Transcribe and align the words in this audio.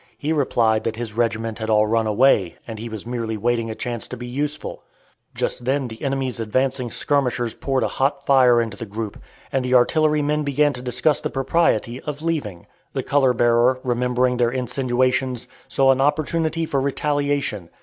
He 0.17 0.33
replied 0.33 0.83
that 0.85 0.95
his 0.95 1.13
regiment 1.13 1.59
had 1.59 1.69
all 1.69 1.85
run 1.85 2.07
away, 2.07 2.55
and 2.67 2.79
he 2.79 2.89
was 2.89 3.05
merely 3.05 3.37
waiting 3.37 3.69
a 3.69 3.75
chance 3.75 4.07
to 4.07 4.17
be 4.17 4.25
useful. 4.25 4.81
Just 5.35 5.63
then 5.65 5.87
the 5.89 6.01
enemy's 6.01 6.39
advancing 6.39 6.89
skirmishers 6.89 7.53
poured 7.53 7.83
a 7.83 7.87
hot 7.87 8.25
fire 8.25 8.59
into 8.59 8.75
the 8.75 8.87
group, 8.87 9.19
and 9.51 9.63
the 9.63 9.75
artillerymen 9.75 10.41
began 10.43 10.73
to 10.73 10.81
discuss 10.81 11.21
the 11.21 11.29
propriety 11.29 12.01
of 12.01 12.23
leaving. 12.23 12.65
The 12.93 13.03
color 13.03 13.31
bearer, 13.35 13.79
remembering 13.83 14.37
their 14.37 14.49
insinuations, 14.49 15.47
saw 15.67 15.91
an 15.91 16.01
opportunity 16.01 16.65
for 16.65 16.81
retaliation. 16.81 17.69